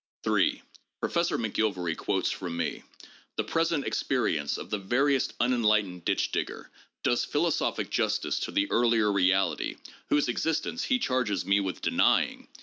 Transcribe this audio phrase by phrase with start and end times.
[0.23, 0.63] 3.
[0.99, 2.81] Professor McGilvary quotes from me:'
[3.35, 6.71] 'The present experience of the veriest unenlightened ditch digger
[7.03, 9.75] does philosophic justice to the earlier reality
[10.09, 12.47] [whose existence he charges me with denying